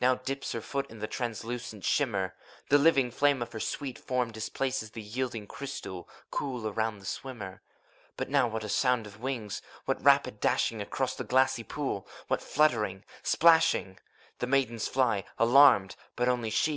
Now 0.00 0.14
dips 0.14 0.52
her 0.52 0.62
foot 0.62 0.90
in 0.90 1.00
the 1.00 1.06
translucent 1.06 1.84
shimmer: 1.84 2.34
The 2.70 2.78
living 2.78 3.10
flame 3.10 3.42
of 3.42 3.52
her 3.52 3.60
sweet 3.60 3.98
form 3.98 4.30
displaces 4.32 4.92
The 4.92 5.02
yielding 5.02 5.46
crystal, 5.46 6.08
cool 6.30 6.66
around 6.66 6.98
the 7.00 7.04
swimmer. 7.04 7.60
But 8.16 8.30
what 8.30 8.64
a 8.64 8.70
sound 8.70 9.06
of 9.06 9.20
wings! 9.20 9.60
What 9.84 10.02
rapid 10.02 10.40
dashing 10.40 10.80
Across 10.80 11.16
the 11.16 11.24
glassy 11.24 11.62
pool, 11.62 12.08
what 12.26 12.40
fluttering, 12.40 13.04
splashing! 13.22 13.98
The 14.38 14.46
maidens 14.46 14.88
fly, 14.88 15.24
alarmed; 15.36 15.94
but 16.16 16.26
only 16.26 16.48
she. 16.48 16.74